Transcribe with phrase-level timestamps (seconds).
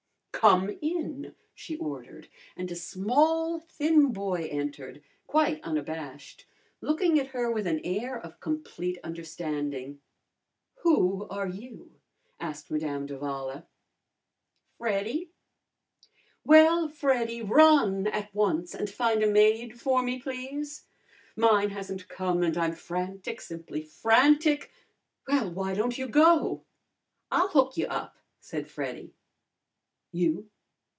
[0.33, 6.47] "Come in!" she ordered, and a small thin boy entered, quite unabashed,
[6.79, 10.01] looking at her with an air of complete understanding.
[10.79, 11.91] "Who are you?"
[12.39, 13.67] asked Madame d'Avala.
[14.79, 15.29] "Freddy."
[16.43, 20.87] "Well, Freddy, run at once and find a maid for me, please.
[21.35, 24.71] Mine hasn't come, and I'm frantic, simply frantic.
[25.27, 26.63] Well, why don't you go?"
[27.29, 29.13] "I'll hook you up," said Freddy.
[30.13, 30.49] "You!"